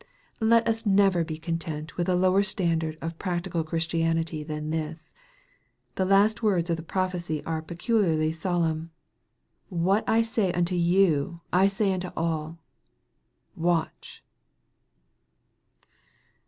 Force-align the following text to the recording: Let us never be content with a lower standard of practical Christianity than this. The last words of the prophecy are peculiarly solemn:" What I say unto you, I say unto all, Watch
Let 0.39 0.67
us 0.67 0.83
never 0.83 1.23
be 1.23 1.37
content 1.37 1.95
with 1.95 2.09
a 2.09 2.15
lower 2.15 2.41
standard 2.41 2.97
of 3.03 3.19
practical 3.19 3.63
Christianity 3.63 4.41
than 4.43 4.71
this. 4.71 5.13
The 5.93 6.05
last 6.05 6.41
words 6.41 6.71
of 6.71 6.77
the 6.77 6.81
prophecy 6.81 7.45
are 7.45 7.61
peculiarly 7.61 8.31
solemn:" 8.31 8.89
What 9.69 10.03
I 10.09 10.23
say 10.23 10.51
unto 10.53 10.73
you, 10.73 11.41
I 11.53 11.67
say 11.67 11.93
unto 11.93 12.09
all, 12.17 12.57
Watch 13.55 14.23